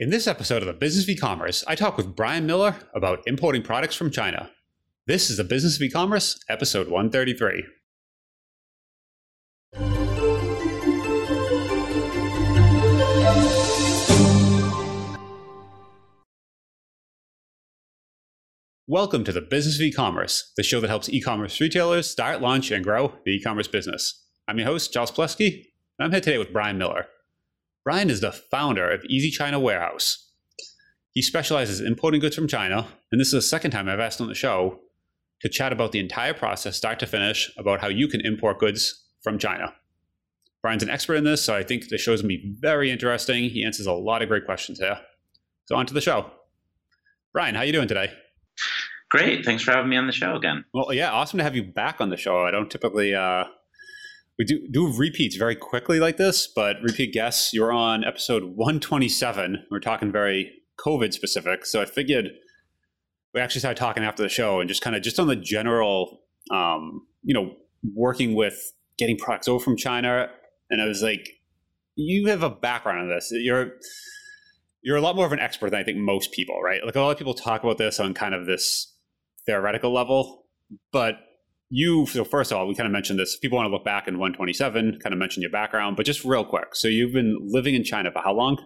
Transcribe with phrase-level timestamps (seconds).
[0.00, 3.62] In this episode of the Business of E-commerce, I talk with Brian Miller about importing
[3.62, 4.50] products from China.
[5.06, 7.64] This is the Business of E-commerce, episode 133.
[18.88, 22.82] Welcome to the Business of E-commerce, the show that helps e-commerce retailers start, launch, and
[22.82, 24.26] grow the e-commerce business.
[24.48, 25.66] I'm your host, Charles Palleschi,
[26.00, 27.06] and I'm here today with Brian Miller.
[27.84, 30.30] Brian is the founder of Easy China Warehouse.
[31.12, 34.22] He specializes in importing goods from China, and this is the second time I've asked
[34.22, 34.80] on the show
[35.42, 39.04] to chat about the entire process, start to finish, about how you can import goods
[39.22, 39.74] from China.
[40.62, 43.50] Brian's an expert in this, so I think the show's gonna be very interesting.
[43.50, 44.98] He answers a lot of great questions here.
[45.66, 46.30] So on to the show.
[47.34, 48.10] Brian, how are you doing today?
[49.10, 49.44] Great.
[49.44, 50.64] Thanks for having me on the show again.
[50.72, 52.46] Well, yeah, awesome to have you back on the show.
[52.46, 53.44] I don't typically uh,
[54.38, 57.52] we do do repeats very quickly like this, but repeat guests.
[57.52, 59.66] You're on episode 127.
[59.70, 62.30] We're talking very COVID specific, so I figured
[63.32, 66.20] we actually started talking after the show and just kind of just on the general,
[66.52, 67.54] um, you know,
[67.94, 70.28] working with getting products over from China.
[70.70, 71.28] And I was like,
[71.96, 73.30] you have a background in this.
[73.32, 73.72] You're
[74.82, 76.84] you're a lot more of an expert than I think most people, right?
[76.84, 78.92] Like a lot of people talk about this on kind of this
[79.46, 80.46] theoretical level,
[80.92, 81.16] but
[81.74, 83.34] you so first of all we kind of mentioned this.
[83.34, 86.24] If people want to look back in 127 kind of mention your background but just
[86.24, 86.74] real quick.
[86.76, 88.58] So you've been living in china for how long?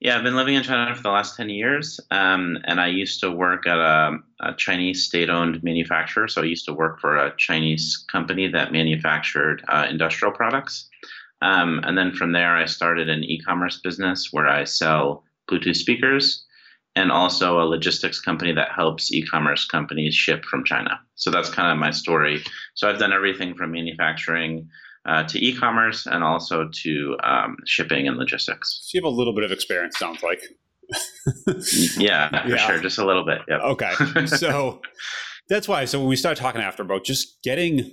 [0.00, 3.20] Yeah i've been living in china for the last 10 years um, and i used
[3.20, 6.26] to work at a, a chinese state-owned manufacturer.
[6.26, 10.88] So i used to work for a chinese company that manufactured uh, industrial products.
[11.42, 16.46] Um, and then from there i started an e-commerce business where i sell bluetooth speakers
[16.94, 21.00] and also a logistics company that helps e-commerce companies ship from China.
[21.14, 22.42] So that's kind of my story.
[22.74, 24.68] So I've done everything from manufacturing
[25.06, 28.80] uh, to e-commerce and also to um, shipping and logistics.
[28.84, 30.42] So you have a little bit of experience, sounds like.
[31.96, 32.56] yeah, for yeah.
[32.56, 33.38] sure, just a little bit.
[33.48, 33.60] Yep.
[33.60, 34.82] Okay, so
[35.48, 35.86] that's why.
[35.86, 37.92] So when we started talking after about just getting,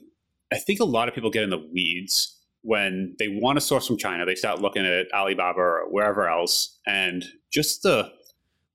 [0.51, 3.87] I think a lot of people get in the weeds when they want to source
[3.87, 4.25] from China.
[4.25, 8.11] They start looking at Alibaba or wherever else, and just the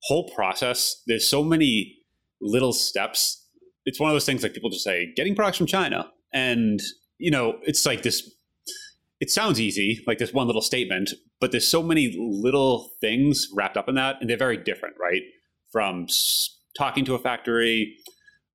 [0.05, 1.97] whole process, there's so many
[2.41, 3.47] little steps.
[3.87, 6.11] It's one of those things like people just say, getting products from China.
[6.33, 6.81] And,
[7.19, 8.31] you know, it's like this,
[9.21, 11.11] it sounds easy, like this one little statement,
[11.41, 14.17] but there's so many little things wrapped up in that.
[14.21, 15.23] And they're very different, right?
[15.73, 16.07] From
[16.77, 17.97] talking to a factory,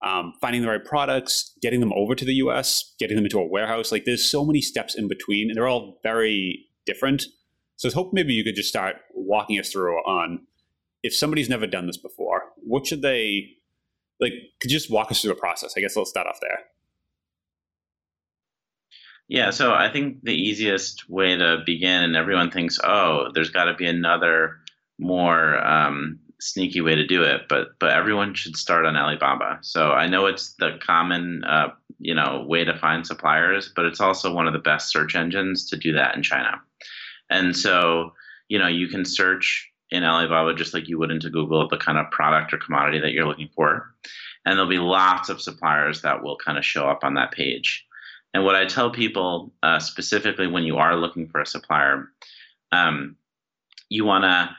[0.02, 3.48] um, finding the right products, getting them over to the US, getting them into a
[3.48, 3.92] warehouse.
[3.92, 7.24] Like there's so many steps in between, and they're all very different.
[7.78, 10.46] So I was hoping maybe you could just start walking us through on
[11.04, 13.50] if somebody's never done this before, what should they
[14.20, 14.34] like?
[14.60, 15.74] Could you just walk us through the process?
[15.78, 16.60] I guess let's start off there.
[19.28, 23.66] Yeah, so I think the easiest way to begin, and everyone thinks, oh, there's got
[23.66, 24.56] to be another
[24.98, 29.60] more um, sneaky way to do it, but but everyone should start on Alibaba.
[29.62, 34.02] So I know it's the common uh, you know way to find suppliers, but it's
[34.02, 36.62] also one of the best search engines to do that in China.
[37.30, 38.14] And so
[38.48, 41.98] you know you can search in Alibaba just like you would into Google the kind
[41.98, 43.94] of product or commodity that you're looking for.
[44.46, 47.86] And there'll be lots of suppliers that will kind of show up on that page.
[48.34, 52.10] And what I tell people uh, specifically when you are looking for a supplier,
[52.72, 53.16] um,
[53.90, 54.56] you want to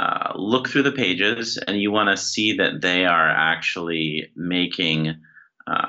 [0.00, 5.16] uh, look through the pages and you want to see that they are actually making
[5.66, 5.88] uh,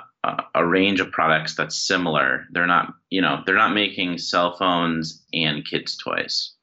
[0.53, 2.45] a range of products that's similar.
[2.51, 6.54] They're not, you know, they're not making cell phones and kids' toys.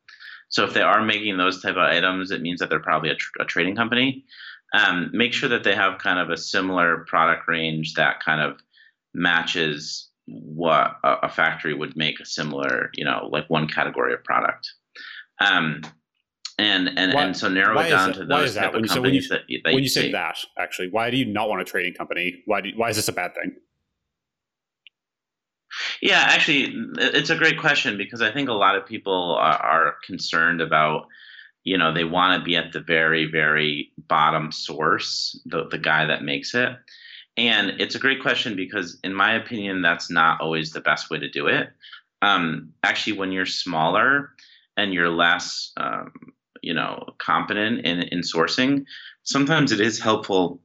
[0.52, 3.14] So if they are making those type of items, it means that they're probably a,
[3.16, 4.24] tr- a trading company.
[4.74, 8.60] Um, make sure that they have kind of a similar product range that kind of
[9.14, 14.22] matches what a, a factory would make a similar, you know, like one category of
[14.24, 14.70] product.
[15.40, 15.82] Um,
[16.58, 19.28] and and, why, and so narrow it down to those type of companies when you,
[19.28, 20.12] that, that when you, you say see.
[20.12, 22.42] that actually, why do you not want a trading company?
[22.44, 23.56] Why do, why is this a bad thing?
[26.00, 29.94] Yeah, actually, it's a great question because I think a lot of people are, are
[30.04, 31.06] concerned about,
[31.64, 36.06] you know, they want to be at the very, very bottom source, the, the guy
[36.06, 36.70] that makes it.
[37.36, 41.18] And it's a great question because, in my opinion, that's not always the best way
[41.18, 41.70] to do it.
[42.20, 44.30] Um, actually, when you're smaller
[44.76, 46.12] and you're less, um,
[46.62, 48.84] you know, competent in, in sourcing,
[49.22, 50.60] sometimes it is helpful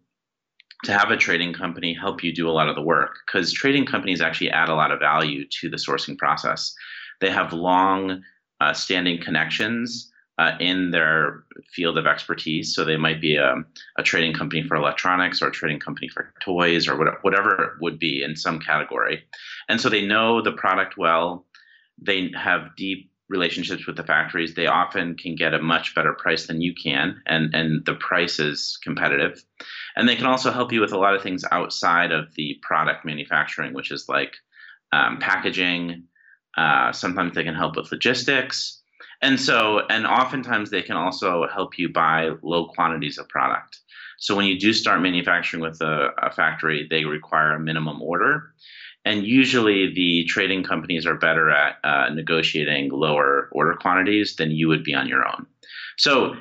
[0.83, 3.85] to have a trading company help you do a lot of the work because trading
[3.85, 6.73] companies actually add a lot of value to the sourcing process.
[7.19, 8.21] They have long
[8.61, 11.43] uh, standing connections uh, in their
[11.73, 12.75] field of expertise.
[12.75, 13.55] So they might be a,
[13.97, 17.97] a, trading company for electronics or a trading company for toys or whatever it would
[17.97, 19.23] be in some category.
[19.67, 21.47] And so they know the product well.
[21.99, 26.47] They have deep relationships with the factories, they often can get a much better price
[26.47, 29.43] than you can, and and the price is competitive.
[29.97, 33.03] And they can also help you with a lot of things outside of the product
[33.03, 34.37] manufacturing, which is like
[34.93, 36.03] um, packaging.
[36.55, 38.81] Uh, sometimes they can help with logistics,
[39.21, 43.79] and so and oftentimes they can also help you buy low quantities of product.
[44.19, 48.53] So when you do start manufacturing with a, a factory, they require a minimum order
[49.07, 54.67] and usually the trading companies are better at uh, negotiating lower order quantities than you
[54.67, 55.47] would be on your own.
[55.97, 56.35] So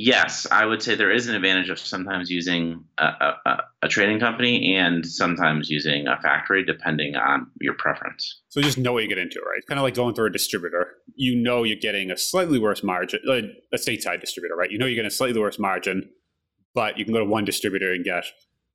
[0.00, 3.04] yes, I would say there is an advantage of sometimes using a,
[3.44, 8.40] a, a, trading company and sometimes using a factory, depending on your preference.
[8.48, 9.58] So just know what you get into, right?
[9.58, 10.94] It's kind of like going through a distributor.
[11.16, 13.44] You know you're getting a slightly worse margin, uh, like
[13.74, 14.70] a stateside distributor, right?
[14.70, 16.08] You know you're getting a slightly worse margin,
[16.74, 18.24] but you can go to one distributor and get,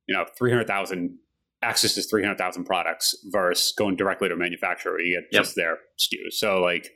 [0.06, 1.18] you know, three hundred thousand
[1.62, 5.42] access to 300,000 products versus going directly to a manufacturer where you get yep.
[5.42, 6.34] just their SKUs.
[6.34, 6.90] So like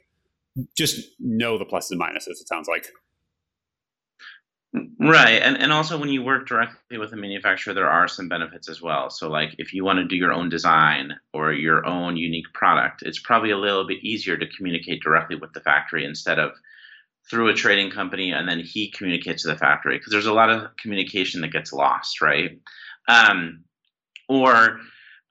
[0.77, 2.87] just know the pluses and minuses, it sounds like.
[4.73, 5.43] Right.
[5.43, 8.81] And and also when you work directly with a manufacturer, there are some benefits as
[8.81, 9.11] well.
[9.11, 13.03] So like if you want to do your own design or your own unique product,
[13.03, 16.53] it's probably a little bit easier to communicate directly with the factory instead of
[17.29, 20.51] through a trading company and then he communicates to the factory because there's a lot
[20.51, 22.61] of communication that gets lost, right?
[23.09, 23.65] Um,
[24.29, 24.81] or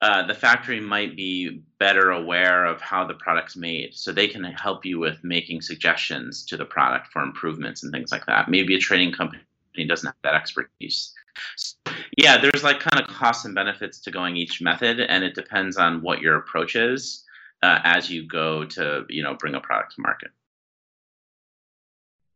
[0.02, 4.42] uh, the factory might be better aware of how the product's made so they can
[4.44, 8.48] help you with making suggestions to the product for improvements and things like that.
[8.48, 9.42] Maybe a trading company
[9.86, 11.12] doesn't have that expertise.
[11.56, 11.76] So,
[12.18, 15.76] yeah there's like kind of costs and benefits to going each method and it depends
[15.76, 17.24] on what your approach is
[17.62, 20.30] uh, as you go to you know bring a product to market.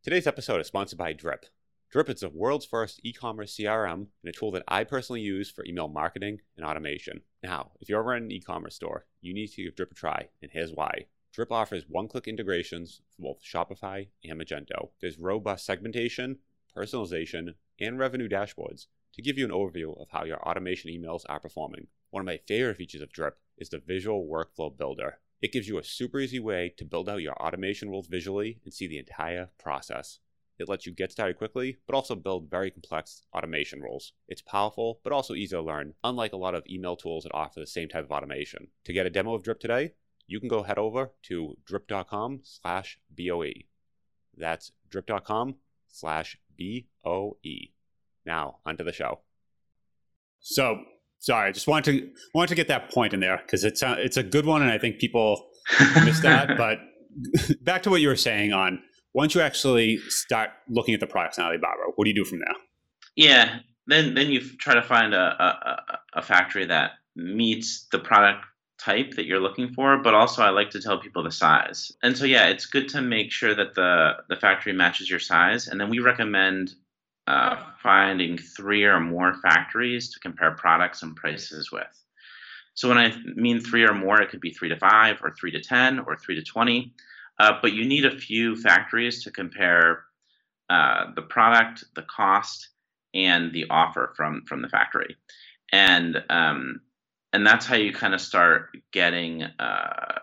[0.03, 1.47] Today's episode is sponsored by drip.
[1.91, 5.51] Drip is the world's first e commerce CRM and a tool that I personally use
[5.51, 7.23] for email marketing and automation.
[7.45, 10.29] Now, if you're in an e commerce store, you need to give Drip a try,
[10.41, 11.09] and here's why.
[11.31, 14.93] Drip offers one click integrations for both Shopify and Magento.
[15.03, 16.39] There's robust segmentation,
[16.75, 21.39] personalization, and revenue dashboards to give you an overview of how your automation emails are
[21.39, 21.89] performing.
[22.09, 25.19] One of my favorite features of Drip is the Visual Workflow Builder.
[25.43, 28.73] It gives you a super easy way to build out your automation rules visually and
[28.73, 30.21] see the entire process.
[30.59, 34.13] It lets you get started quickly, but also build very complex automation rules.
[34.29, 37.61] It's powerful, but also easy to learn, unlike a lot of email tools that offer
[37.61, 38.69] the same type of automation.
[38.85, 39.95] To get a demo of Drip today,
[40.27, 43.65] you can go head over to drip.com slash BOE.
[44.37, 45.57] That's drip.com
[45.89, 47.35] slash BOE.
[48.25, 49.21] Now, onto the show.
[50.41, 50.83] So,
[51.19, 53.97] sorry, I just wanted to wanted to get that point in there because it's a,
[53.99, 55.49] it's a good one, and I think people
[56.05, 56.57] miss that.
[56.57, 56.79] but
[57.63, 58.81] back to what you were saying on
[59.15, 62.41] once you actually start looking at the products in Alibaba, what do you do from
[62.41, 62.55] there?
[63.17, 68.45] Yeah, then then you try to find a, a, a factory that meets the product
[68.79, 71.93] type that you're looking for, but also I like to tell people the size.
[72.03, 75.69] And so yeah, it's good to make sure that the the factory matches your size,
[75.69, 76.75] and then we recommend
[77.27, 81.87] uh, finding three or more factories to compare products and prices with.
[82.75, 85.53] So when I mean three or more, it could be three to five, or three
[85.53, 86.93] to ten, or three to twenty.
[87.39, 90.05] Uh, but you need a few factories to compare
[90.71, 92.69] uh, the product, the cost,
[93.13, 95.17] and the offer from from the factory,
[95.73, 96.81] and um,
[97.33, 100.19] and that's how you kind of start getting uh,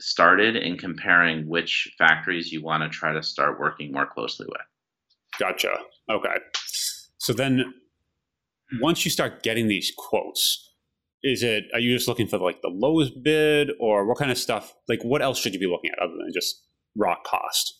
[0.00, 4.60] started in comparing which factories you want to try to start working more closely with.
[5.38, 5.74] Gotcha.
[6.10, 6.36] Okay.
[7.18, 7.72] So then,
[8.80, 10.71] once you start getting these quotes,
[11.22, 14.38] is it are you just looking for like the lowest bid or what kind of
[14.38, 16.62] stuff like what else should you be looking at other than just
[16.96, 17.78] raw cost?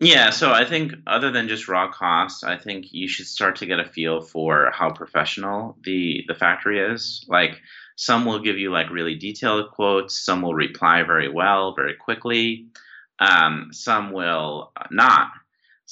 [0.00, 3.66] Yeah so i think other than just raw cost i think you should start to
[3.66, 7.24] get a feel for how professional the the factory is.
[7.28, 7.60] Like
[7.96, 12.66] some will give you like really detailed quotes some will reply very well very quickly.
[13.18, 15.28] Um, some will not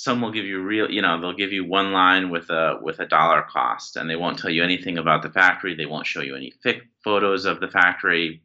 [0.01, 3.01] some will give you real you know they'll give you one line with a with
[3.01, 5.75] a dollar cost and they won't tell you anything about the factory.
[5.75, 8.43] They won't show you any fic photos of the factory.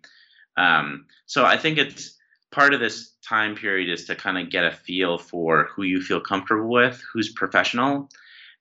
[0.57, 2.17] Um, so i think it's
[2.51, 6.01] part of this time period is to kind of get a feel for who you
[6.01, 8.09] feel comfortable with who's professional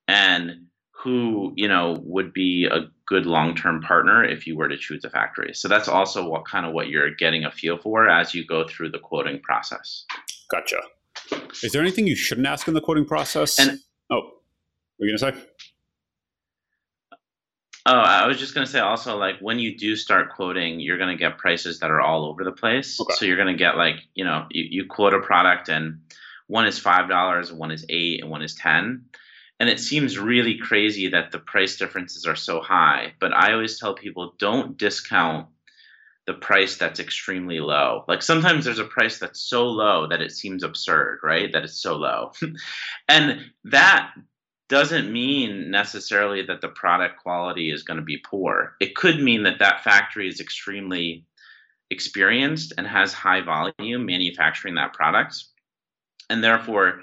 [0.06, 5.04] and who you know would be a good long-term partner if you were to choose
[5.04, 5.52] a factory.
[5.52, 8.66] So that's also what kind of what you're getting a feel for as you go
[8.68, 10.04] through the quoting process.
[10.48, 10.80] Gotcha
[11.62, 13.59] is there anything you shouldn't ask in the quoting process?
[13.59, 13.78] And
[14.11, 14.31] oh,
[14.99, 15.40] were you gonna say?
[17.87, 21.16] Oh, I was just gonna say also like when you do start quoting, you're gonna
[21.16, 22.99] get prices that are all over the place.
[23.00, 23.14] Okay.
[23.14, 26.00] So you're gonna get like you know you, you quote a product and
[26.47, 29.04] one is five dollars, one is eight, and one is ten.
[29.61, 33.12] And it seems really crazy that the price differences are so high.
[33.21, 35.47] But I always tell people don't discount
[36.26, 38.04] the price that's extremely low.
[38.09, 41.52] Like sometimes there's a price that's so low that it seems absurd, right?
[41.52, 42.33] That it's so low.
[43.09, 44.12] and that
[44.69, 48.75] doesn't mean necessarily that the product quality is going to be poor.
[48.81, 51.26] It could mean that that factory is extremely
[51.90, 55.45] experienced and has high volume manufacturing that product.
[56.31, 57.02] And therefore,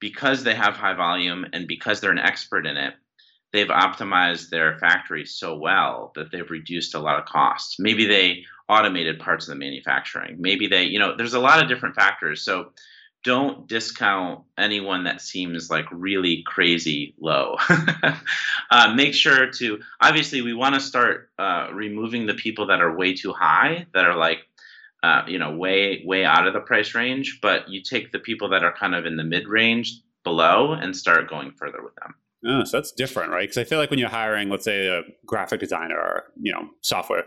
[0.00, 2.94] because they have high volume and because they're an expert in it,
[3.52, 7.78] they've optimized their factory so well that they've reduced a lot of costs.
[7.78, 10.36] Maybe they automated parts of the manufacturing.
[10.38, 12.42] Maybe they, you know, there's a lot of different factors.
[12.42, 12.72] So
[13.24, 17.56] don't discount anyone that seems like really crazy low.
[18.70, 22.96] uh, make sure to, obviously, we want to start uh, removing the people that are
[22.96, 24.38] way too high, that are like,
[25.02, 27.40] uh, you know, way, way out of the price range.
[27.40, 30.96] But you take the people that are kind of in the mid range below and
[30.96, 32.14] start going further with them.
[32.46, 33.42] Oh, so that's different, right?
[33.42, 36.68] Because I feel like when you're hiring, let's say, a graphic designer or you know,
[36.82, 37.24] software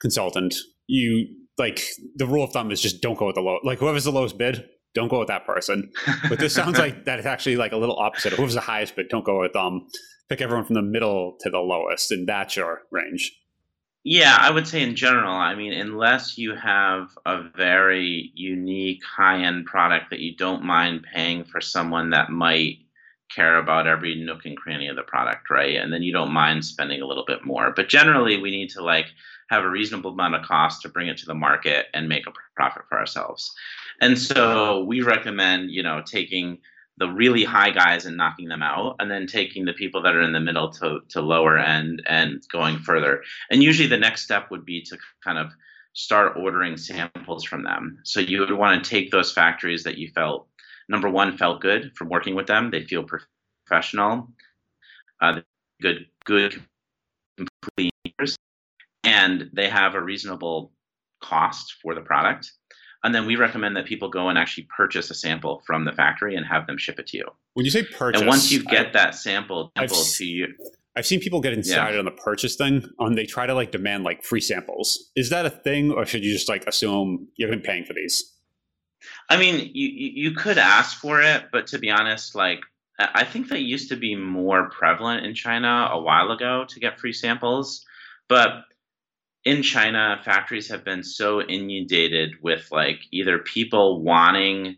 [0.00, 0.54] consultant,
[0.86, 1.26] you
[1.58, 1.82] like
[2.16, 3.58] the rule of thumb is just don't go with the low.
[3.64, 5.92] Like whoever's the lowest bid, don't go with that person.
[6.28, 8.32] But this sounds like that is actually like a little opposite.
[8.32, 9.66] Whoever's the highest bid, don't go with them.
[9.66, 9.88] Um,
[10.28, 13.32] pick everyone from the middle to the lowest, and that's your range.
[14.08, 19.42] Yeah, I would say in general, I mean, unless you have a very unique high
[19.42, 22.78] end product that you don't mind paying for someone that might
[23.36, 25.76] care about every nook and cranny of the product, right?
[25.76, 27.72] And then you don't mind spending a little bit more.
[27.76, 29.06] But generally, we need to like
[29.50, 32.32] have a reasonable amount of cost to bring it to the market and make a
[32.56, 33.54] profit for ourselves.
[34.00, 36.58] And so we recommend, you know, taking
[36.98, 40.22] the really high guys and knocking them out and then taking the people that are
[40.22, 43.22] in the middle to, to lower end and going further.
[43.50, 45.52] And usually the next step would be to kind of
[45.92, 47.98] start ordering samples from them.
[48.04, 50.48] So you would want to take those factories that you felt
[50.88, 52.70] number one felt good from working with them.
[52.70, 53.04] They feel
[53.66, 54.28] professional,
[55.20, 55.40] uh,
[55.80, 56.62] good, good,
[57.36, 57.92] complete,
[59.04, 60.72] and they have a reasonable
[61.22, 62.52] cost for the product.
[63.04, 66.34] And then we recommend that people go and actually purchase a sample from the factory
[66.34, 67.26] and have them ship it to you.
[67.54, 70.48] When you say purchase, and once you get I, that sample, sample to you,
[70.96, 71.98] I've seen people get inside yeah.
[71.98, 72.82] on the purchase thing.
[72.98, 75.10] and they try to like demand like free samples.
[75.14, 78.32] Is that a thing, or should you just like assume you've been paying for these?
[79.28, 82.60] I mean, you you could ask for it, but to be honest, like
[82.98, 86.98] I think that used to be more prevalent in China a while ago to get
[86.98, 87.84] free samples,
[88.28, 88.64] but
[89.44, 94.76] in China, factories have been so inundated with like either people wanting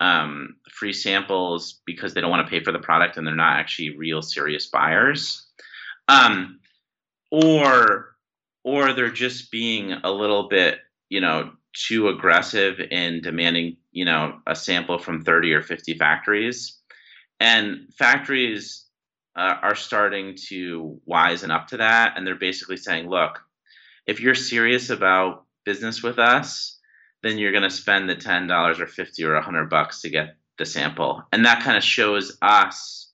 [0.00, 3.58] um, free samples because they don't want to pay for the product and they're not
[3.58, 5.46] actually real serious buyers,
[6.08, 6.60] um,
[7.30, 8.16] or
[8.64, 10.78] or they're just being a little bit,
[11.08, 16.78] you know, too aggressive in demanding, you know, a sample from 30 or 50 factories.
[17.38, 18.86] And factories
[19.36, 22.14] uh, are starting to wisen up to that.
[22.16, 23.40] And they're basically saying, look,
[24.06, 26.78] if you're serious about business with us,
[27.22, 30.64] then you're going to spend the $10 or 50 or 100 bucks to get the
[30.64, 31.22] sample.
[31.32, 33.09] And that kind of shows us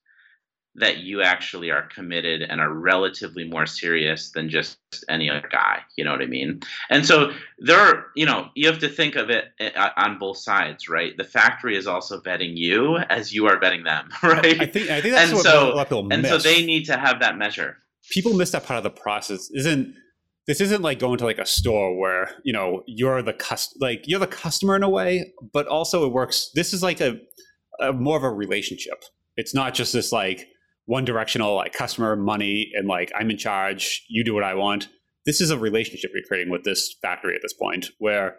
[0.78, 4.78] that you actually are committed and are relatively more serious than just
[5.09, 5.80] any other guy.
[5.97, 6.61] You know what I mean?
[6.90, 10.37] And so there are, you know, you have to think of it eh, on both
[10.38, 11.16] sides, right?
[11.16, 14.61] The factory is also vetting you as you are vetting them, right?
[14.61, 16.30] I think I think that's and what so, a lot of people And miss.
[16.30, 17.78] so they need to have that measure.
[18.11, 19.50] People miss that part of the process.
[19.52, 19.95] Isn't
[20.47, 24.04] this isn't like going to like a store where you know you're the cust like
[24.06, 26.50] you're the customer in a way, but also it works.
[26.54, 27.18] This is like a,
[27.80, 29.04] a more of a relationship.
[29.37, 30.49] It's not just this like
[30.87, 34.88] one directional like customer money and like i'm in charge you do what i want.
[35.25, 38.37] This is a relationship you're creating with this factory at this point where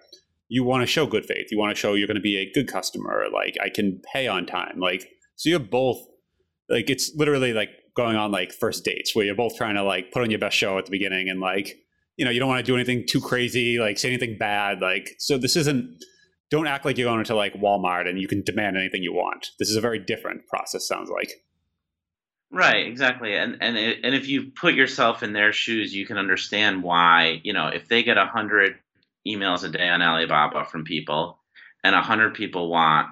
[0.48, 1.48] you want to show good faith.
[1.52, 4.28] You want to show you're going to be a good customer like i can pay
[4.28, 6.00] on time like so you're both
[6.70, 10.12] like it's literally like going on like first dates where you're both trying to like
[10.12, 11.78] put on your best show at the beginning and like
[12.16, 15.16] you know you don't want to do anything too crazy like say anything bad like
[15.18, 15.98] so this isn't
[16.50, 19.50] don't act like you're going into like walmart and you can demand anything you want.
[19.60, 21.32] This is a very different process sounds like
[22.52, 23.36] Right, exactly.
[23.36, 27.42] And and it, and if you put yourself in their shoes, you can understand why,
[27.44, 28.78] you know, if they get a 100
[29.28, 31.40] emails a day on Alibaba from people
[31.84, 33.10] and a 100 people want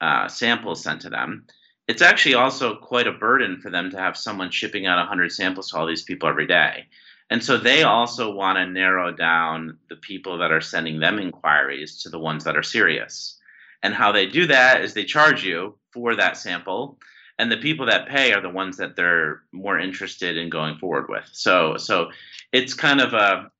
[0.00, 1.46] uh, samples sent to them,
[1.88, 5.70] it's actually also quite a burden for them to have someone shipping out 100 samples
[5.70, 6.86] to all these people every day.
[7.28, 12.02] And so they also want to narrow down the people that are sending them inquiries
[12.02, 13.36] to the ones that are serious.
[13.82, 16.98] And how they do that is they charge you for that sample
[17.38, 21.06] and the people that pay are the ones that they're more interested in going forward
[21.08, 21.28] with.
[21.32, 22.10] So so
[22.52, 23.50] it's kind of a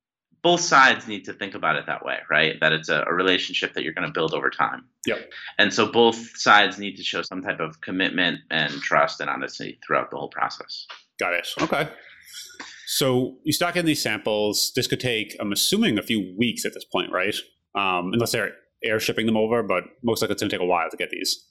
[0.43, 2.59] both sides need to think about it that way, right?
[2.61, 4.85] That it's a, a relationship that you're going to build over time.
[5.05, 5.29] Yep.
[5.57, 9.79] And so both sides need to show some type of commitment and trust and honesty
[9.85, 10.85] throughout the whole process.
[11.19, 11.47] Got it.
[11.59, 11.89] Okay.
[12.85, 14.71] So you stock in these samples.
[14.75, 17.35] This could take, I'm assuming, a few weeks at this point, right?
[17.75, 18.53] Um, unless they're
[18.83, 21.09] air shipping them over, but most likely it's going to take a while to get
[21.09, 21.46] these.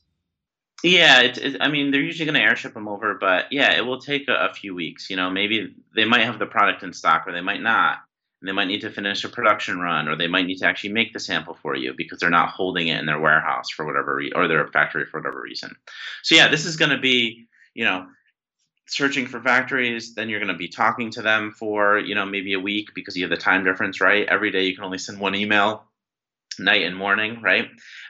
[0.83, 3.87] Yeah, it's, it, I mean, they're usually going to airship them over, but yeah, it
[3.87, 5.09] will take a, a, few weeks.
[5.09, 7.99] You know, maybe they might have the product in stock or they might not.
[8.41, 10.93] And they might need to finish a production run or they might need to actually
[10.93, 14.17] make the sample for you because they're not holding it in their warehouse for whatever
[14.17, 15.75] reason or their factory for whatever reason.
[16.23, 18.07] So, yeah, this is going to be, you know,
[18.89, 22.53] searching for factories then you're going to be talking to them for you know maybe
[22.53, 25.19] a week because you have the time difference right every day you can only send
[25.19, 25.85] one email
[26.59, 27.69] night and morning right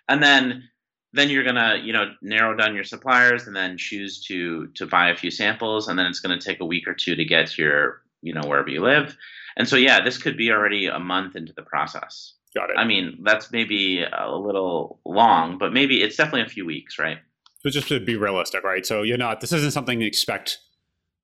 [0.08, 0.68] and then
[1.16, 5.10] then you're gonna you know narrow down your suppliers and then choose to to buy
[5.10, 7.48] a few samples and then it's going to take a week or two to get
[7.48, 9.16] to your you know wherever you live.
[9.56, 12.34] And so yeah this could be already a month into the process.
[12.54, 12.76] Got it.
[12.78, 17.18] I mean that's maybe a little long but maybe it's definitely a few weeks right?
[17.60, 18.84] So just to be realistic right?
[18.84, 20.58] So you're not this isn't something you expect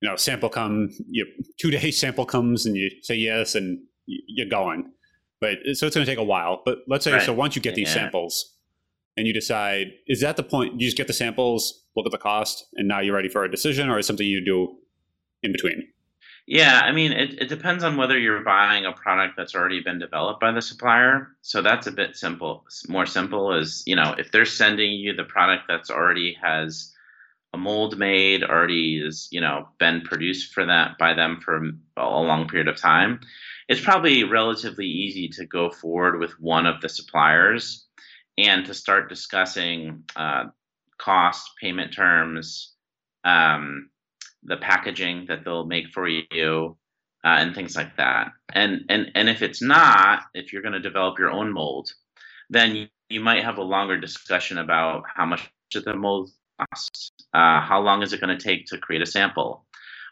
[0.00, 1.26] you know sample come you
[1.58, 4.90] two day sample comes and you say yes and you're going
[5.40, 7.22] but so it's going to take a while but let's say right.
[7.22, 8.02] so once you get these yeah.
[8.02, 8.56] samples
[9.16, 10.80] and you decide is that the point?
[10.80, 13.50] You just get the samples look at the cost and now you're ready for a
[13.50, 14.76] decision or is something you do
[15.42, 15.88] in between?
[16.46, 19.98] Yeah i mean it, it depends on whether you're buying a product that's already been
[19.98, 21.28] developed by the supplier.
[21.42, 25.24] So that's a bit simple more simple is you know if they're sending you the
[25.24, 26.92] product that's already has
[27.54, 31.62] a mold made already is you know been produced for that by them for
[31.96, 33.20] a long period of time
[33.68, 37.86] it's probably relatively easy to go forward with one of the suppliers
[38.38, 40.44] and to start discussing uh,
[40.98, 42.74] cost, payment terms,
[43.24, 43.90] um,
[44.42, 46.76] the packaging that they'll make for you,
[47.24, 48.32] uh, and things like that.
[48.52, 51.92] And and and if it's not, if you're going to develop your own mold,
[52.50, 57.12] then you, you, might have a longer discussion about how much the mold costs.
[57.32, 59.64] Uh, how long is it going to take to create a sample?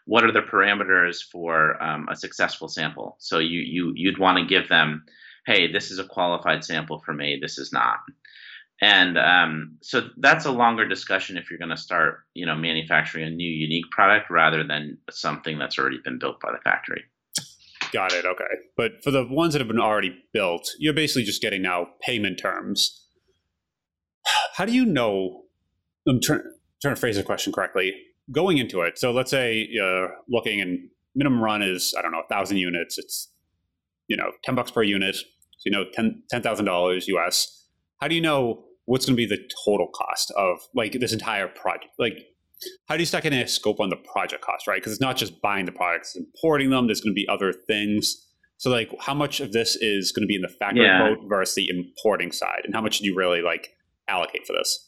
[0.05, 3.17] What are the parameters for um, a successful sample?
[3.19, 5.05] So you you you'd want to give them
[5.45, 7.99] hey, this is a qualified sample for me, this is not.
[8.81, 13.25] And um, so that's a longer discussion if you're going to start, you know, manufacturing
[13.25, 17.03] a new unique product rather than something that's already been built by the factory.
[17.93, 18.25] Got it.
[18.25, 18.43] Okay.
[18.75, 22.39] But for the ones that have been already built, you're basically just getting now payment
[22.39, 23.05] terms.
[24.55, 25.43] How do you know?
[26.07, 26.41] I'm trying,
[26.81, 27.93] trying to phrase the question correctly.
[28.31, 32.21] Going into it, so let's say you're looking and minimum run is I don't know
[32.21, 32.97] a thousand units.
[32.97, 33.31] It's
[34.11, 35.15] you know, 10 bucks per unit.
[35.61, 37.67] So, you know, $10,000 US.
[37.99, 41.47] How do you know what's going to be the total cost of like this entire
[41.47, 41.93] project?
[41.99, 42.17] Like,
[42.87, 44.81] how do you stack in a scope on the project cost, right?
[44.81, 46.87] Because it's not just buying the products, importing them.
[46.87, 48.27] There's going to be other things.
[48.57, 50.99] So, like, how much of this is going to be in the factory yeah.
[50.99, 53.69] quote versus the importing side, and how much do you really like
[54.07, 54.87] allocate for this?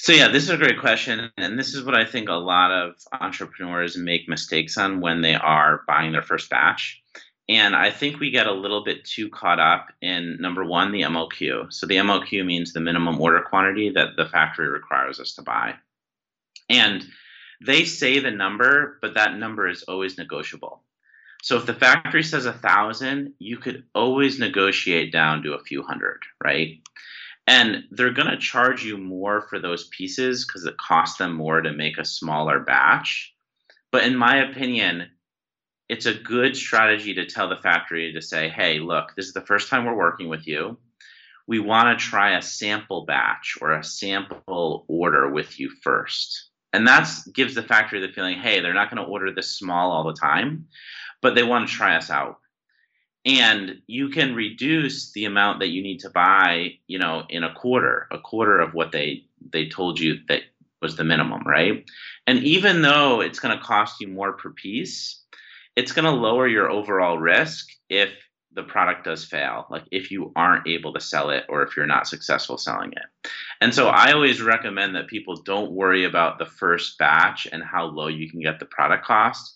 [0.00, 2.70] So yeah, this is a great question, and this is what I think a lot
[2.70, 7.02] of entrepreneurs make mistakes on when they are buying their first batch.
[7.48, 11.02] And I think we get a little bit too caught up in number one, the
[11.02, 11.72] MOQ.
[11.72, 15.74] So the MOQ means the minimum order quantity that the factory requires us to buy.
[16.68, 17.04] And
[17.64, 20.82] they say the number, but that number is always negotiable.
[21.42, 25.82] So if the factory says a thousand, you could always negotiate down to a few
[25.82, 26.80] hundred, right?
[27.48, 31.62] and they're going to charge you more for those pieces because it costs them more
[31.62, 33.34] to make a smaller batch
[33.90, 35.08] but in my opinion
[35.88, 39.40] it's a good strategy to tell the factory to say hey look this is the
[39.40, 40.78] first time we're working with you.
[41.46, 46.50] We want to try a sample batch or a sample order with you first.
[46.74, 49.90] And that gives the factory the feeling hey they're not going to order this small
[49.90, 50.66] all the time
[51.20, 52.38] but they want to try us out.
[53.24, 57.54] And you can reduce the amount that you need to buy you know in a
[57.54, 60.42] quarter a quarter of what they they told you that
[60.82, 61.88] was the minimum right?
[62.26, 65.18] And even though it's going to cost you more per piece
[65.78, 68.10] it's going to lower your overall risk if
[68.52, 71.86] the product does fail like if you aren't able to sell it or if you're
[71.86, 76.46] not successful selling it and so i always recommend that people don't worry about the
[76.46, 79.54] first batch and how low you can get the product cost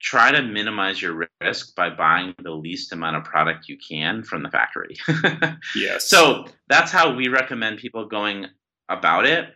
[0.00, 4.42] try to minimize your risk by buying the least amount of product you can from
[4.42, 4.94] the factory.
[5.74, 6.10] yes.
[6.10, 8.46] So that's how we recommend people going
[8.90, 9.48] about it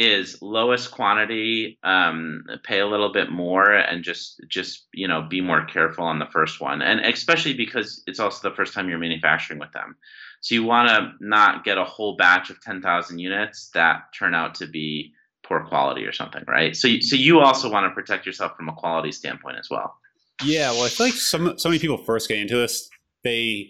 [0.00, 5.40] is lowest quantity um, pay a little bit more and just just you know be
[5.40, 8.98] more careful on the first one and especially because it's also the first time you're
[8.98, 9.96] manufacturing with them
[10.40, 14.54] so you want to not get a whole batch of 10,000 units that turn out
[14.56, 15.12] to be
[15.44, 16.74] poor quality or something, right?
[16.74, 19.94] So, so you also want to protect yourself from a quality standpoint as well.
[20.42, 22.88] Yeah, well, I feel like some so many people first get into this,
[23.22, 23.68] they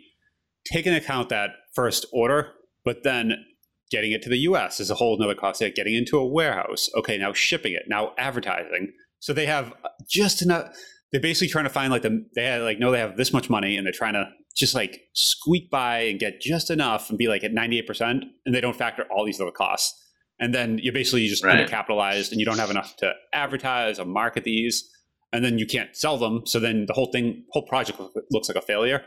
[0.64, 2.52] take into account that first order,
[2.84, 3.44] but then
[3.90, 4.80] getting it to the U.S.
[4.80, 5.60] is a whole other cost.
[5.60, 8.92] Like getting into a warehouse, okay, now shipping it, now advertising.
[9.18, 9.72] So they have
[10.08, 10.74] just enough.
[11.12, 13.50] they're basically trying to find like the they had like know they have this much
[13.50, 14.24] money and they're trying to
[14.56, 18.60] just like squeak by and get just enough and be like at 98% and they
[18.60, 19.96] don't factor all these other costs
[20.40, 21.66] and then you're basically just Right.
[21.68, 24.88] undercapitalized and you don't have enough to advertise or market these
[25.32, 28.00] and then you can't sell them so then the whole thing whole project
[28.30, 29.02] looks like a failure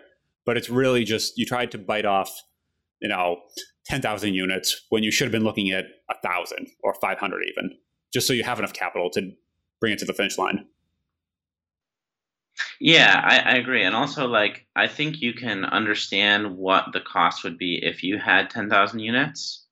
[0.45, 2.31] but it's really just you tried to bite off
[3.01, 3.37] you know
[3.85, 7.77] 10,000 units when you should have been looking at a 1,000 or 500 even
[8.13, 9.31] just so you have enough capital to
[9.79, 10.65] bring it to the finish line
[12.79, 13.83] Yeah, I, I agree.
[13.83, 18.17] And also, like, I think you can understand what the cost would be if you
[18.17, 19.65] had 10,000 units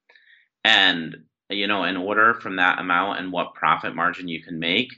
[0.63, 1.17] and,
[1.49, 4.93] you know, an order from that amount and what profit margin you can make.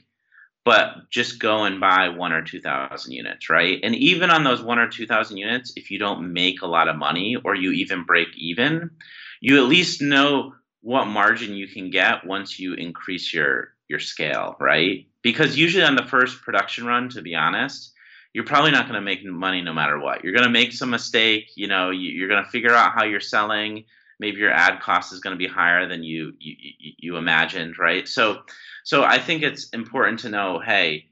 [0.64, 3.78] But just go and buy one or 2,000 units, right?
[3.82, 6.96] And even on those one or 2,000 units, if you don't make a lot of
[6.96, 8.90] money or you even break even,
[9.40, 14.56] you at least know what margin you can get once you increase your your scale,
[14.58, 15.06] right?
[15.22, 17.92] Because usually on the first production run, to be honest,
[18.32, 20.24] you're probably not going to make money no matter what.
[20.24, 21.52] You're going to make some mistake.
[21.54, 23.84] You know, you, you're going to figure out how you're selling.
[24.24, 26.54] Maybe your ad cost is going to be higher than you, you
[26.98, 28.08] you imagined, right?
[28.08, 28.40] So,
[28.84, 31.10] so I think it's important to know, hey,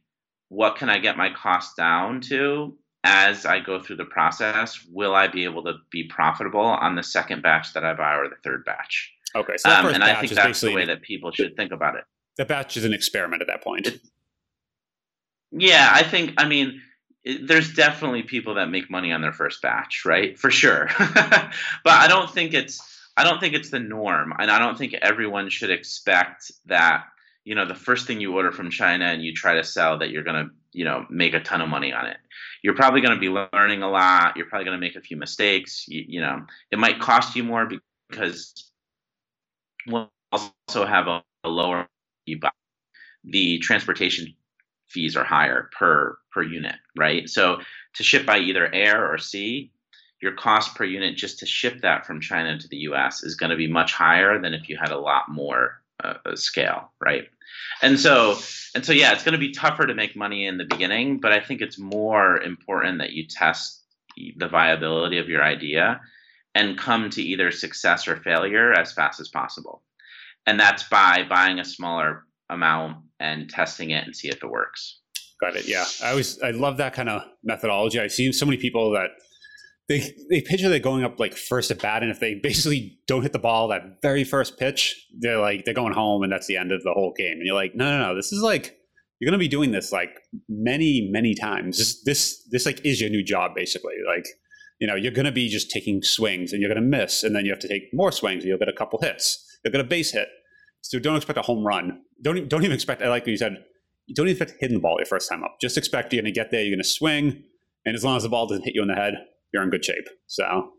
[0.48, 4.82] what can I get my cost down to as I go through the process?
[4.90, 8.28] Will I be able to be profitable on the second batch that I buy or
[8.30, 9.12] the third batch?
[9.34, 12.04] okay so Um, and I think that's the way that people should think about it.
[12.38, 14.00] the batch is an experiment at that point It-
[15.50, 16.32] Yeah, I think.
[16.38, 16.80] I mean,
[17.42, 20.38] there's definitely people that make money on their first batch, right?
[20.38, 20.88] For sure.
[20.98, 21.50] but
[21.86, 22.80] I don't think it's.
[23.16, 27.04] I don't think it's the norm, and I don't think everyone should expect that.
[27.44, 30.10] You know, the first thing you order from China and you try to sell that
[30.10, 32.16] you're gonna, you know, make a ton of money on it.
[32.62, 34.36] You're probably going to be learning a lot.
[34.36, 35.86] You're probably going to make a few mistakes.
[35.88, 37.68] You, you know, it might cost you more
[38.08, 38.70] because
[39.88, 41.88] we'll also have a, a lower
[42.26, 42.50] you buy.
[43.24, 44.34] The transportation
[44.88, 47.28] fees are higher per per unit, right?
[47.28, 47.58] So
[47.94, 49.72] to ship by either air or sea,
[50.22, 53.24] your cost per unit just to ship that from China to the U.S.
[53.24, 56.36] is going to be much higher than if you had a lot more uh, uh,
[56.36, 57.24] scale, right?
[57.82, 58.38] And so
[58.74, 61.32] and so yeah, it's going to be tougher to make money in the beginning, but
[61.32, 63.82] I think it's more important that you test
[64.36, 66.00] the viability of your idea
[66.54, 69.82] and come to either success or failure as fast as possible.
[70.46, 74.98] And that's by buying a smaller amount and testing it and see if it works.
[75.40, 75.66] Got it.
[75.66, 77.98] Yeah, I always I love that kind of methodology.
[77.98, 79.10] I see so many people that
[79.88, 83.22] they they picture they're going up like first at bat, and if they basically don't
[83.22, 86.56] hit the ball that very first pitch, they're like they're going home, and that's the
[86.56, 87.38] end of the whole game.
[87.38, 88.78] And you're like, no, no, no, this is like
[89.18, 91.78] you're gonna be doing this like many, many times.
[91.78, 93.94] This this this like is your new job basically.
[94.06, 94.26] Like
[94.78, 97.50] you know you're gonna be just taking swings, and you're gonna miss, and then you
[97.50, 99.58] have to take more swings, and you'll get a couple hits.
[99.64, 100.28] You'll get a base hit.
[100.80, 102.00] So don't expect a home run.
[102.22, 103.02] Don't don't even expect.
[103.02, 103.64] I like you said
[104.06, 105.56] you don't even expect hitting the ball your first time up.
[105.60, 107.42] Just expect you're going to get there, you're going to swing,
[107.84, 109.14] and as long as the ball doesn't hit you in the head,
[109.52, 110.06] you're in good shape.
[110.26, 110.72] So,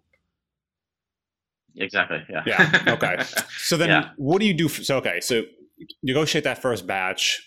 [1.76, 2.24] Exactly.
[2.30, 2.44] Yeah.
[2.46, 3.18] yeah, okay.
[3.58, 4.10] So then, Yeah.
[4.18, 4.68] what do you do?
[4.70, 5.44] For, so, okay, so
[6.04, 7.42] negotiate that first batch.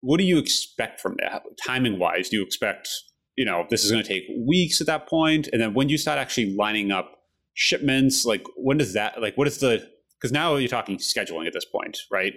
[0.00, 2.28] What do you expect from that, timing wise?
[2.28, 2.88] Do you expect,
[3.36, 5.98] you know, this is going to take weeks at that point, and then when you
[5.98, 7.18] start actually lining up
[7.54, 9.86] shipments, like when does that, like, what is the?
[10.18, 12.32] Because now you're talking scheduling at this point, right?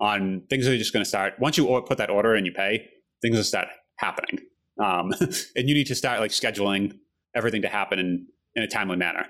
[0.00, 2.88] On things are just going to start once you put that order and you pay,
[3.20, 4.38] things will start happening,
[4.82, 5.12] um,
[5.56, 6.98] and you need to start like scheduling
[7.34, 9.26] everything to happen in in a timely manner.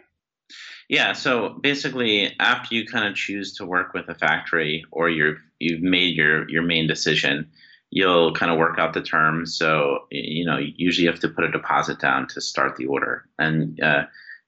[0.88, 1.12] Yeah.
[1.12, 5.82] So basically, after you kind of choose to work with a factory or you're you've
[5.82, 7.50] made your your main decision,
[7.90, 9.56] you'll kind of work out the terms.
[9.56, 13.24] So you know, usually you have to put a deposit down to start the order,
[13.38, 14.04] and uh,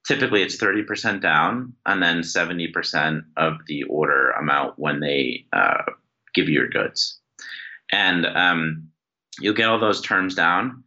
[0.06, 5.44] typically it's thirty percent down, and then seventy percent of the order amount when they
[5.52, 5.82] uh,
[6.34, 7.20] give you your goods,
[7.92, 8.88] and um,
[9.40, 10.84] you'll get all those terms down,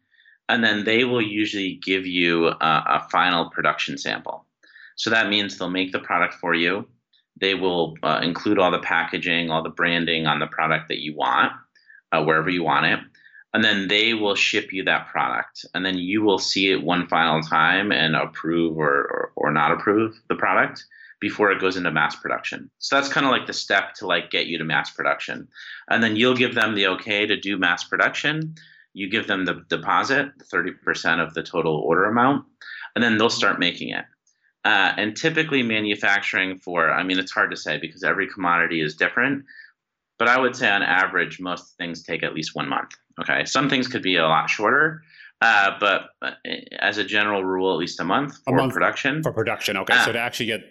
[0.50, 4.46] and then they will usually give you a, a final production sample.
[4.96, 6.88] So that means they'll make the product for you.
[7.40, 11.16] They will uh, include all the packaging, all the branding on the product that you
[11.16, 11.52] want,
[12.12, 13.00] uh, wherever you want it.
[13.54, 15.66] And then they will ship you that product.
[15.74, 19.72] And then you will see it one final time and approve or, or, or not
[19.72, 20.86] approve the product
[21.20, 22.70] before it goes into mass production.
[22.80, 25.48] So that's kind of like the step to like get you to mass production.
[25.90, 28.56] And then you'll give them the okay to do mass production.
[28.94, 32.46] You give them the deposit, 30% of the total order amount,
[32.96, 34.06] and then they'll start making it.
[34.66, 38.96] Uh, and typically, manufacturing for, I mean, it's hard to say because every commodity is
[38.96, 39.44] different,
[40.20, 42.92] but I would say on average, most things take at least one month.
[43.20, 43.44] Okay.
[43.46, 45.04] Some things could be a lot shorter,
[45.42, 46.32] uh, but uh,
[46.80, 49.22] as a general rule, at least a month A for month production.
[49.22, 49.76] for production.
[49.78, 50.06] Okay, Ah.
[50.06, 50.62] so to actually get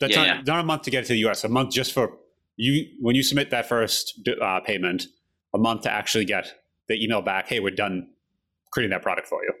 [0.00, 0.42] that's Yeah, not, yeah.
[0.46, 1.42] not a month to get it to the U.S.
[1.44, 2.18] A month just for
[2.56, 5.06] you when you submit that first uh, payment.
[5.54, 6.52] A month to actually get
[6.88, 7.48] the email back.
[7.48, 8.08] Hey, we're done
[8.70, 9.52] creating that product for you.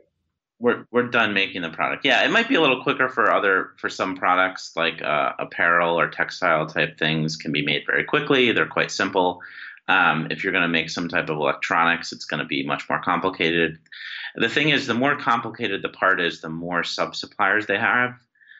[0.60, 2.04] We're we're done making the product.
[2.04, 5.98] Yeah, it might be a little quicker for other for some products like uh, apparel
[5.98, 8.50] or textile type things can be made very quickly.
[8.50, 9.40] They're quite simple.
[9.86, 12.88] Um, if you're going to make some type of electronics, it's going to be much
[12.90, 13.78] more complicated.
[14.36, 18.14] The thing is, the more complicated the part is, the more sub suppliers they have.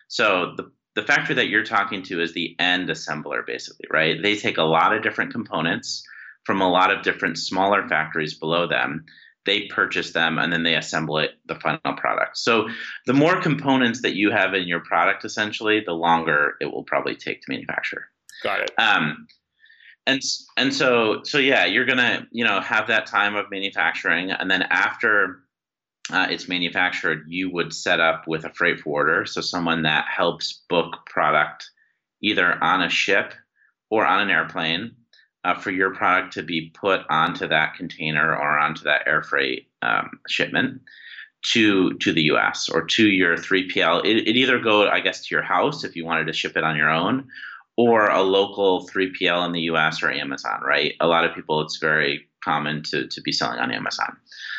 [0.07, 4.21] So the the factory that you're talking to is the end assembler, basically, right?
[4.21, 6.03] They take a lot of different components
[6.49, 9.05] from a lot of different smaller factories below them.
[9.45, 12.39] They purchase them and then they assemble it, the final product.
[12.39, 12.71] So
[13.05, 17.17] the more components that you have in your product, essentially, the longer it will probably
[17.17, 18.09] take to manufacture.
[18.43, 18.71] Got it.
[18.79, 19.27] Um,
[20.07, 20.23] and
[20.57, 24.63] and so so yeah, you're gonna you know have that time of manufacturing, and then
[24.63, 25.41] after
[26.11, 30.63] uh, it's manufactured, you would set up with a freight forwarder, so someone that helps
[30.71, 31.69] book product
[32.23, 33.35] either on a ship
[33.91, 34.93] or on an airplane
[35.49, 39.69] uh, for your product to be put onto that container or onto that air freight
[39.83, 40.81] um, shipment
[41.53, 42.69] to to the U.S.
[42.69, 44.05] or to your 3PL.
[44.05, 46.65] It, it either go, I guess, to your house if you wanted to ship it
[46.65, 47.29] on your own,
[47.77, 50.95] or a local 3PL in the US or Amazon, right?
[51.01, 54.17] A lot of people, it's very common to, to be selling on Amazon.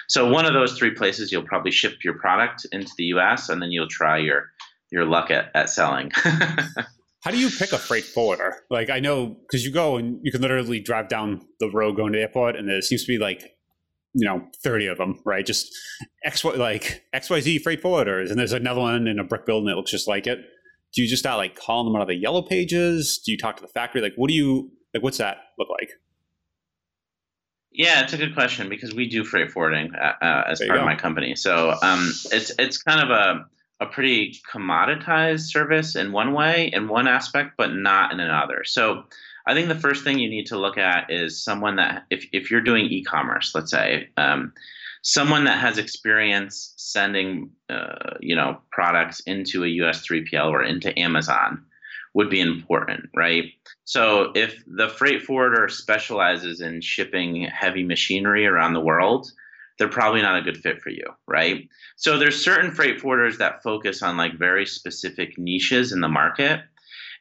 [0.07, 3.61] So one of those three places, you'll probably ship your product into the US and
[3.61, 4.49] then you'll try your,
[4.89, 6.11] your luck at, at selling.
[7.21, 8.63] How do you pick a freight forwarder?
[8.69, 12.13] Like I know because you go and you can literally drive down the road going
[12.13, 13.55] to the airport, and there seems to be like
[14.13, 15.71] you know 30 of them right just
[16.25, 19.91] x like xyz freight forwarders and there's another one in a brick building that looks
[19.91, 20.39] just like it
[20.93, 23.19] do you just start like calling them out of the yellow pages?
[23.23, 24.01] Do you talk to the factory?
[24.01, 25.03] Like, what do you like?
[25.03, 25.89] What's that look like?
[27.71, 30.79] Yeah, it's a good question because we do freight forwarding uh, uh as part go.
[30.79, 31.35] of my company.
[31.35, 33.45] So um, it's it's kind of a
[33.79, 38.63] a pretty commoditized service in one way, in one aspect, but not in another.
[38.65, 39.03] So
[39.47, 42.51] I think the first thing you need to look at is someone that if if
[42.51, 44.09] you're doing e-commerce, let's say.
[44.17, 44.53] Um,
[45.01, 50.97] someone that has experience sending uh, you know products into a US 3PL or into
[50.99, 51.63] Amazon
[52.13, 53.45] would be important, right?
[53.85, 59.31] So if the freight forwarder specializes in shipping heavy machinery around the world,
[59.79, 61.67] they're probably not a good fit for you, right?
[61.95, 66.61] So there's certain freight forwarders that focus on like very specific niches in the market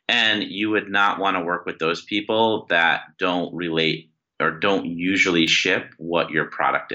[0.09, 4.87] and you would not want to work with those people that don't relate or don't
[4.87, 6.93] usually ship what your product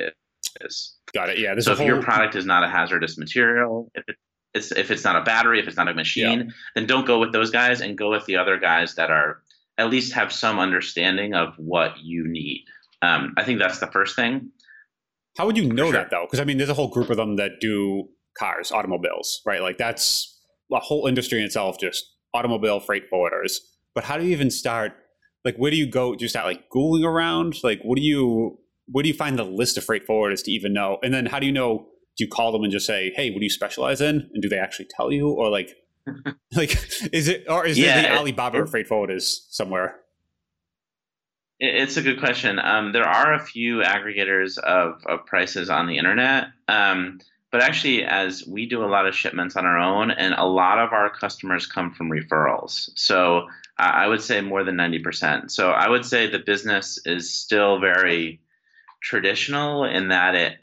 [0.62, 0.96] is.
[1.14, 1.40] Got it.
[1.40, 1.58] Yeah.
[1.60, 1.88] So if whole...
[1.88, 4.16] your product is not a hazardous material, if it,
[4.54, 6.52] it's if it's not a battery, if it's not a machine, yeah.
[6.76, 9.42] then don't go with those guys and go with the other guys that are
[9.78, 12.66] at least have some understanding of what you need.
[13.02, 14.52] Um, I think that's the first thing.
[15.38, 15.94] How would you know sure.
[15.94, 16.26] that though?
[16.26, 19.62] Because I mean, there's a whole group of them that do cars, automobiles, right?
[19.62, 20.40] Like that's
[20.72, 23.54] a whole industry in itself, just automobile freight forwarders.
[23.94, 24.94] But how do you even start?
[25.46, 26.16] Like, where do you go?
[26.16, 27.56] Do you start like Googling around?
[27.64, 30.74] Like, what do you where do you find the list of freight forwarders to even
[30.74, 30.98] know?
[31.04, 31.88] And then how do you know?
[32.16, 34.48] Do you call them and just say, "Hey, what do you specialize in?" And do
[34.48, 35.76] they actually tell you, or like,
[36.56, 36.78] like
[37.12, 40.03] is it or is yeah, there the Alibaba it, freight forwarders somewhere?
[41.66, 42.60] It's a good question.
[42.60, 46.48] Um, there are a few aggregators of, of prices on the internet.
[46.68, 47.20] Um,
[47.54, 50.78] but actually, as we do a lot of shipments on our own, and a lot
[50.78, 52.90] of our customers come from referrals.
[52.96, 53.48] So
[53.78, 55.50] I would say more than 90%.
[55.52, 58.42] So I would say the business is still very
[59.02, 60.58] traditional in that it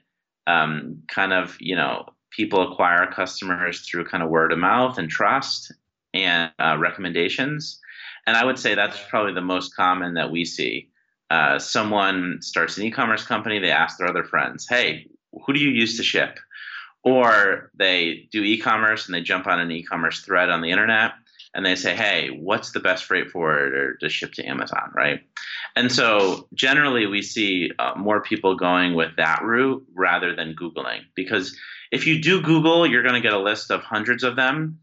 [0.47, 5.09] um, kind of you know people acquire customers through kind of word of mouth and
[5.09, 5.73] trust
[6.13, 7.79] and uh, recommendations
[8.27, 10.90] and i would say that's probably the most common that we see
[11.31, 15.07] uh, someone starts an e-commerce company they ask their other friends hey
[15.45, 16.39] who do you use to ship?
[17.03, 21.13] Or they do e-commerce and they jump on an e-commerce thread on the internet
[21.55, 25.21] and they say, hey, what's the best freight forwarder to ship to Amazon, right?
[25.75, 31.01] And so generally we see uh, more people going with that route rather than Googling
[31.15, 31.57] because
[31.91, 34.79] if you do Google, you're going to get a list of hundreds of them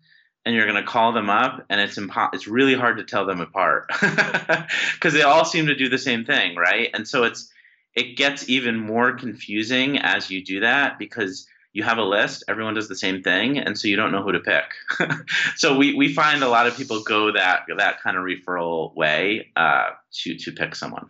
[0.48, 3.26] and you're going to call them up and it's impo- it's really hard to tell
[3.26, 3.92] them apart
[4.94, 6.90] because they all seem to do the same thing, right?
[6.94, 7.52] And so it's
[7.96, 12.76] it gets even more confusing as you do that because you have a list, everyone
[12.76, 14.64] does the same thing, and so you don't know who to pick.
[15.58, 19.52] so we, we find a lot of people go that that kind of referral way
[19.58, 19.90] uh,
[20.24, 21.08] to to pick someone.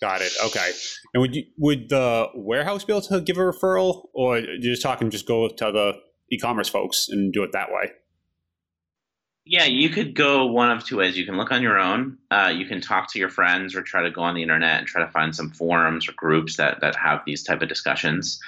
[0.00, 0.32] Got it.
[0.44, 0.72] Okay.
[1.14, 4.82] And would you, would the warehouse be able to give a referral, or you're just
[4.82, 5.92] talking just go to the
[6.32, 7.92] e-commerce folks and do it that way?
[9.44, 11.16] Yeah, you could go one of two ways.
[11.16, 12.18] You can look on your own.
[12.30, 14.86] Uh, you can talk to your friends, or try to go on the internet and
[14.86, 18.38] try to find some forums or groups that that have these type of discussions.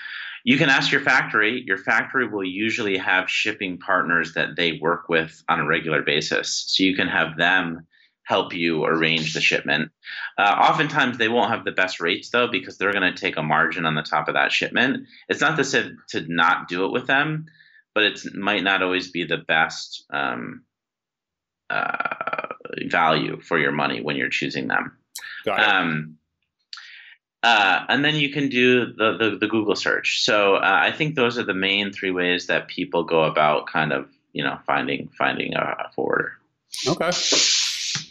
[0.45, 1.65] You can ask your factory.
[1.67, 6.65] Your factory will usually have shipping partners that they work with on a regular basis.
[6.69, 7.87] So you can have them
[8.25, 9.91] help you arrange the shipment.
[10.39, 13.43] Uh, oftentimes, they won't have the best rates though because they're going to take a
[13.43, 15.09] margin on the top of that shipment.
[15.29, 17.47] It's not to say to not do it with them,
[17.95, 20.63] but it might not always be the best um,
[21.71, 22.47] uh,
[22.89, 24.97] value for your money when you're choosing them.
[25.49, 26.19] Um,
[27.43, 30.23] uh, and then you can do the, the, the Google search.
[30.23, 33.93] So uh, I think those are the main three ways that people go about kind
[33.93, 36.33] of you know finding finding a, a forwarder.
[36.89, 37.11] Okay.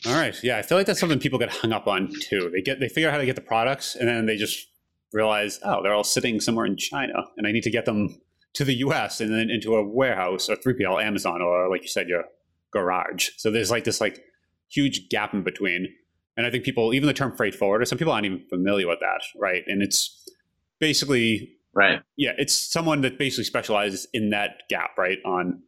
[0.05, 0.35] All right.
[0.43, 2.49] Yeah, I feel like that's something people get hung up on too.
[2.53, 4.67] They get they figure out how to get the products, and then they just
[5.11, 8.21] realize, oh, they're all sitting somewhere in China, and I need to get them
[8.53, 9.19] to the U.S.
[9.19, 12.25] and then into a warehouse or 3PL, Amazon, or like you said, your
[12.73, 13.29] garage.
[13.37, 14.23] So there's like this like
[14.69, 15.87] huge gap in between
[16.35, 18.99] and I think people, even the term freight forwarder, some people aren't even familiar with
[19.01, 19.63] that, right?
[19.67, 20.27] And it's
[20.79, 22.01] basically right.
[22.17, 25.61] Yeah, it's someone that basically specializes in that gap, right, on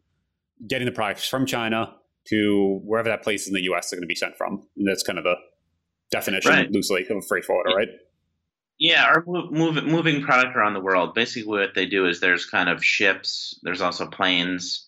[0.67, 1.93] getting the products from China
[2.29, 3.93] to wherever that place in the U.S.
[3.93, 4.67] are going to be sent from.
[4.75, 5.35] And that's kind of the
[6.09, 6.71] definition, right.
[6.71, 7.89] loosely, of a freight forwarder, right?
[8.79, 11.13] Yeah, or move, moving product around the world.
[11.13, 14.85] Basically, what they do is there's kind of ships, there's also planes,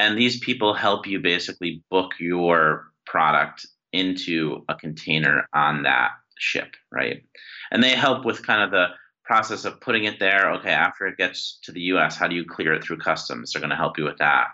[0.00, 6.74] and these people help you basically book your product into a container on that ship,
[6.90, 7.22] right?
[7.70, 8.86] And they help with kind of the
[9.24, 10.52] process of putting it there.
[10.52, 13.52] Okay, after it gets to the US, how do you clear it through customs?
[13.52, 14.46] They're going to help you with that.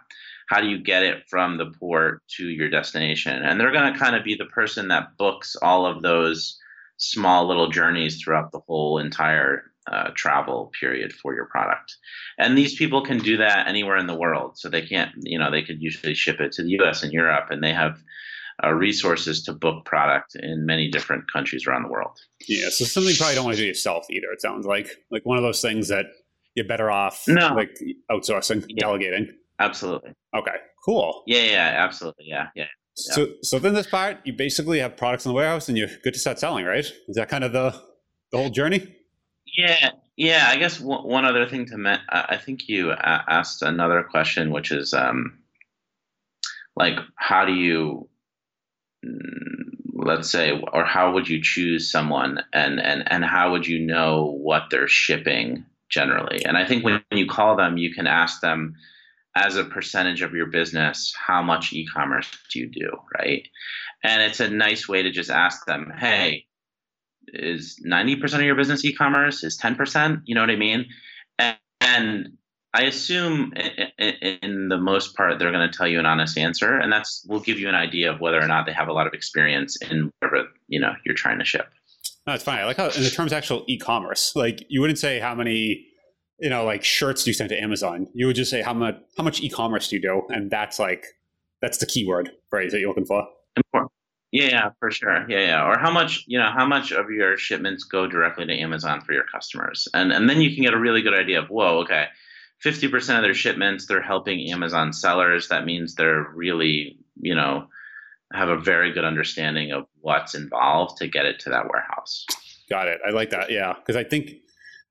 [0.49, 3.45] How do you get it from the port to your destination?
[3.45, 6.59] And they're going to kind of be the person that books all of those
[6.97, 11.97] small little journeys throughout the whole entire uh, travel period for your product.
[12.39, 14.59] And these people can do that anywhere in the world.
[14.59, 17.47] So they can't, you know, they could usually ship it to the US and Europe,
[17.51, 18.03] and they have
[18.65, 22.19] uh, resources to book product in many different countries around the world.
[22.49, 24.29] Yeah, so something you probably don't want to do yourself either.
[24.33, 26.07] It sounds like like one of those things that
[26.55, 27.55] you're better off no.
[27.55, 27.79] like
[28.11, 28.77] outsourcing, yeah.
[28.79, 29.29] delegating.
[29.59, 30.13] Absolutely.
[30.35, 30.57] Okay.
[30.85, 31.23] Cool.
[31.27, 31.45] Yeah.
[31.45, 31.75] Yeah.
[31.77, 32.25] Absolutely.
[32.27, 32.49] Yeah.
[32.55, 32.67] Yeah.
[32.99, 36.15] So, so then this part, you basically have products in the warehouse, and you're good
[36.15, 36.85] to start selling, right?
[37.09, 37.79] Is that kind of the
[38.33, 38.96] the whole journey?
[39.57, 40.49] Yeah, yeah.
[40.51, 44.71] I guess one, one other thing to mention, I think you asked another question, which
[44.71, 45.39] is um,
[46.77, 48.09] like, how do you
[49.95, 54.37] let's say or how would you choose someone and and and how would you know
[54.43, 58.75] what they're shipping generally and i think when you call them you can ask them
[59.35, 63.49] as a percentage of your business how much e-commerce do you do right
[64.03, 66.47] and it's a nice way to just ask them hey
[67.29, 70.87] is 90% of your business e-commerce is 10% you know what i mean
[71.39, 72.29] and, and
[72.77, 73.55] I assume
[73.99, 77.41] in the most part they're going to tell you an honest answer, and that's will
[77.41, 80.11] give you an idea of whether or not they have a lot of experience in
[80.19, 81.69] whatever you know you're trying to ship.
[82.27, 82.59] No, fine.
[82.59, 85.87] I like how in the terms actual e-commerce, like you wouldn't say how many,
[86.39, 88.09] you know, like shirts do you send to Amazon.
[88.13, 91.07] You would just say how much how much e-commerce do you do, and that's like
[91.63, 93.27] that's the keyword phrase that you're looking for.
[94.33, 95.25] Yeah, for sure.
[95.29, 95.67] Yeah, yeah.
[95.67, 99.13] Or how much, you know, how much of your shipments go directly to Amazon for
[99.13, 102.07] your customers, and and then you can get a really good idea of whoa, okay
[102.65, 105.49] 50% of their shipments they're helping Amazon sellers.
[105.49, 107.67] That means they're really, you know,
[108.33, 112.25] have a very good understanding of what's involved to get it to that warehouse.
[112.69, 112.99] Got it.
[113.07, 113.51] I like that.
[113.51, 114.31] Yeah, because I think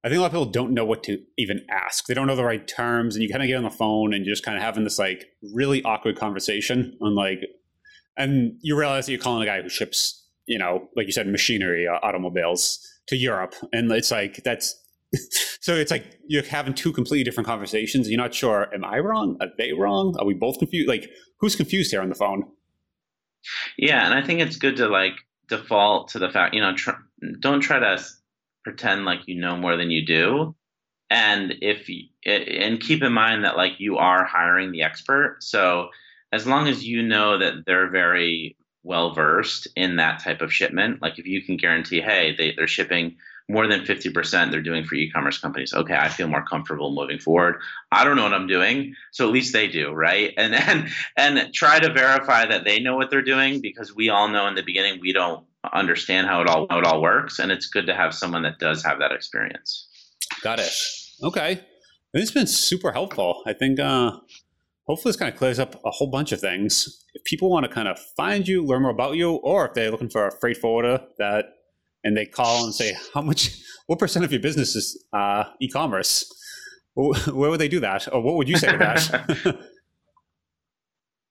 [0.04, 2.06] I think a lot of people don't know what to even ask.
[2.06, 4.26] They don't know the right terms, and you kind of get on the phone and
[4.26, 7.40] you're just kind of having this like really awkward conversation on like,
[8.18, 11.28] and you realize that you're calling a guy who ships, you know, like you said,
[11.28, 14.82] machinery, uh, automobiles to Europe, and it's like that's
[15.62, 18.10] so it's like you're having two completely different conversations.
[18.10, 19.38] You're not sure, am I wrong?
[19.42, 20.16] Are they wrong?
[20.20, 20.90] Are we both confused?
[20.90, 22.44] Like, who's confused here on the phone?
[23.78, 25.14] Yeah, and I think it's good to like
[25.48, 26.92] default to the fact, you know, tr-
[27.40, 28.04] don't try to
[28.64, 30.56] pretend like you know more than you do.
[31.10, 31.88] And if
[32.26, 35.90] and keep in mind that like you are hiring the expert, so
[36.32, 41.02] as long as you know that they're very well versed in that type of shipment,
[41.02, 43.18] like if you can guarantee, hey, they, they're shipping
[43.50, 47.58] more than 50% they're doing for e-commerce companies okay i feel more comfortable moving forward.
[47.92, 50.34] I don't know what i'm doing so at least they do right?
[50.38, 54.28] And and and try to verify that they know what they're doing because we all
[54.28, 57.52] know in the beginning we don't understand how it all how it all works and
[57.52, 59.88] it's good to have someone that does have that experience.
[60.42, 60.72] Got it.
[61.24, 61.62] Okay.
[62.14, 63.44] It's been super helpful.
[63.46, 64.18] I think uh
[64.86, 67.72] hopefully this kind of clears up a whole bunch of things if people want to
[67.72, 70.58] kind of find you learn more about you or if they're looking for a freight
[70.58, 71.46] forwarder that
[72.06, 73.60] and they call and say, "How much?
[73.88, 76.32] What percent of your business is uh, e-commerce?"
[76.94, 79.58] Where would they do that, or what would you say to that?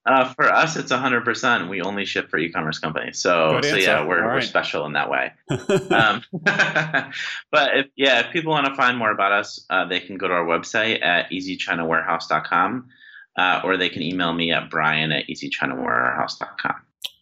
[0.07, 1.71] uh, for us, it's hundred percent.
[1.71, 4.35] We only ship for e-commerce companies, so so yeah, we're right.
[4.35, 5.33] we're special in that way.
[5.91, 6.23] um,
[7.51, 10.29] but if yeah, if people want to find more about us, uh, they can go
[10.29, 12.89] to our website at easychinawarehouse.com,
[13.37, 16.75] uh, or they can email me at brian at easychinawarehouse.com.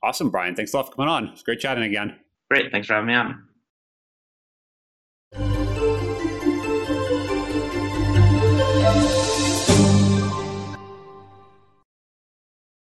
[0.03, 0.57] Awesome, Brian.
[0.57, 1.29] Thanks a lot for coming on.
[1.29, 2.17] It's great chatting again.
[2.51, 2.73] Great.
[2.73, 3.49] Thanks for having me on.